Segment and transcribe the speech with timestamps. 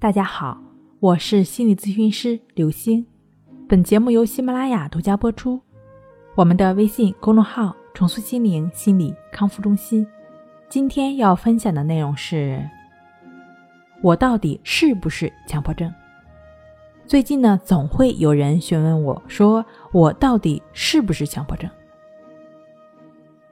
[0.00, 0.56] 大家好，
[1.00, 3.04] 我是心理咨询师刘星。
[3.68, 5.60] 本节目由喜马拉雅独家播出。
[6.36, 10.06] 我们的微信公众号“重塑心灵心理康复中心”。
[10.70, 12.64] 今天要分享的内容是：
[14.00, 15.92] 我到底是不是强迫症？
[17.04, 21.68] 最近呢，总会有人询问我说，我到底是不是强迫症？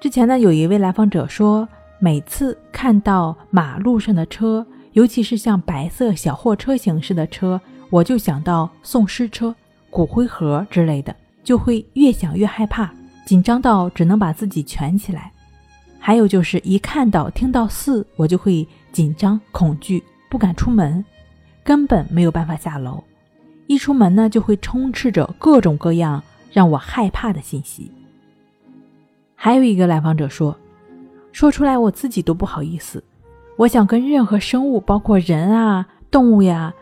[0.00, 1.68] 之前呢，有一位来访者说，
[1.98, 4.66] 每次看到马路上的车。
[4.92, 7.60] 尤其是像白色小货车形式的车，
[7.90, 9.54] 我就想到送尸车、
[9.88, 12.90] 骨灰盒之类的，就会越想越害怕，
[13.24, 15.32] 紧张到只能把自己蜷起来。
[15.98, 21.04] 还有就是一看到、听到四，我就会紧张、恐惧，不敢出门，
[21.62, 23.02] 根本没有办法下楼。
[23.66, 26.20] 一出门呢，就会充斥着各种各样
[26.50, 27.92] 让我害怕的信息。
[29.36, 30.56] 还有一个来访者说，
[31.30, 33.04] 说出来我自己都不好意思。
[33.60, 36.72] 我想跟任何生物，包括人啊、动物呀，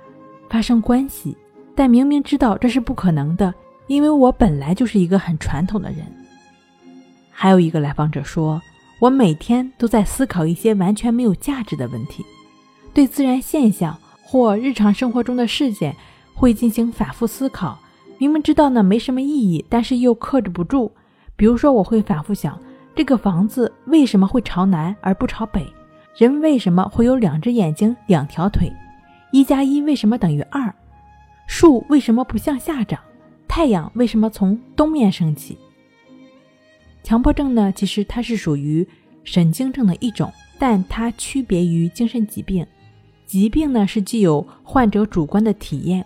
[0.49, 1.37] 发生关系，
[1.75, 3.53] 但明明知道这是不可能的，
[3.89, 6.07] 因为我本来就是一个很传统的人。
[7.31, 8.63] 还有一个来访者说，
[9.01, 12.25] 我每天都在思考一些完全没有价值的问题，
[12.95, 15.97] 对自然现象或日常生活中的事件
[16.33, 17.77] 会进行反复思考，
[18.19, 20.93] 明明知道呢没什么意义，但是又克制不住。
[21.35, 22.57] 比如说，我会反复想，
[22.95, 25.67] 这个房子为什么会朝南而不朝北？
[26.17, 28.73] 人为什么会有两只眼睛、两条腿？
[29.31, 30.75] 一加一为什么等于二？
[31.47, 32.99] 树为什么不向下长？
[33.47, 35.57] 太阳为什么从东面升起？
[37.03, 37.73] 强迫症呢？
[37.73, 38.87] 其实它是属于
[39.25, 42.67] 神经症的一种，但它区别于精神疾病。
[43.25, 46.05] 疾病呢是既有患者主观的体验，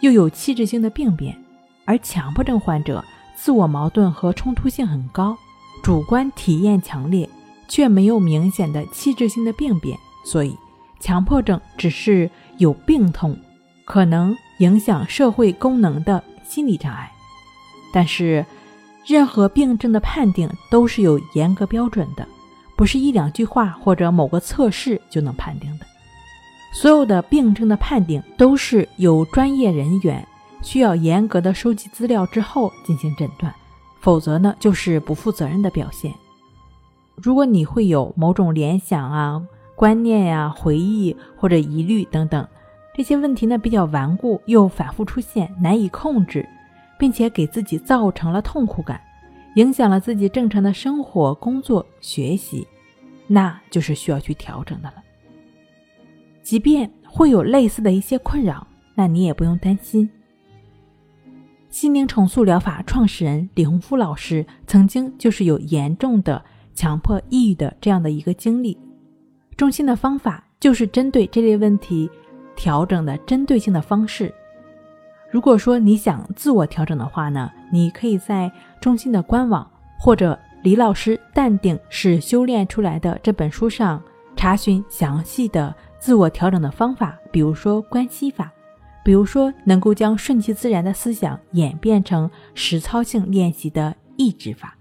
[0.00, 1.36] 又有器质性的病变，
[1.84, 5.36] 而强迫症患者自我矛盾和冲突性很高，
[5.82, 7.28] 主观体验强烈。
[7.68, 10.56] 却没有明显的器质性的病变，所以
[11.00, 13.38] 强迫症只是有病痛，
[13.84, 17.10] 可能影响社会功能的心理障碍。
[17.92, 18.44] 但是，
[19.06, 22.26] 任何病症的判定都是有严格标准的，
[22.76, 25.86] 不是一两句话或者某个测试就能判定的。
[26.72, 30.26] 所有的病症的判定都是有专业人员
[30.60, 33.54] 需要严格的收集资料之后进行诊断，
[34.00, 36.12] 否则呢就是不负责任的表现。
[37.16, 39.42] 如果你会有某种联想啊、
[39.74, 42.46] 观念呀、回忆或者疑虑等等
[42.94, 46.46] 这些问题呢，比较顽固又反复出现，难以控制，
[46.98, 49.00] 并且给自己造成了痛苦感，
[49.56, 52.66] 影响了自己正常的生活、工作、学习，
[53.26, 55.02] 那就是需要去调整的了。
[56.42, 60.08] 即便会有类似的一些困扰，那你也不用担心。
[61.68, 66.42] 心灵重塑疗法创始人李洪福老师曾经就是有严重的。
[66.76, 68.78] 强迫抑郁的这样的一个经历，
[69.56, 72.08] 中心的方法就是针对这类问题
[72.54, 74.32] 调整的针对性的方式。
[75.28, 78.50] 如果说你想自我调整的话呢，你可以在
[78.80, 84.00] 中心的官网或者李老师《淡定是修炼出来的》这本书上
[84.36, 88.52] 查询详细的自我调整的方法，比如说关系法，
[89.04, 94.75] 比如说能够将顺其自然的思想演变成实操性练习的意志法。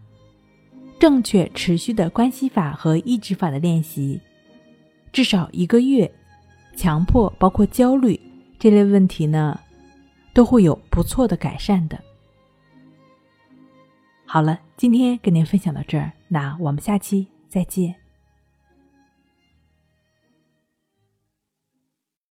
[1.00, 4.20] 正确持续的关系法和抑制法的练习，
[5.12, 6.12] 至少一个月，
[6.76, 8.20] 强迫包括焦虑
[8.58, 9.60] 这类问题呢，
[10.34, 12.00] 都会有不错的改善的。
[14.26, 18.05] 好了，今天跟您分享到这儿，那我们下期再见。